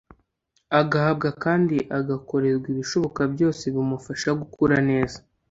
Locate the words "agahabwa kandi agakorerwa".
0.79-2.67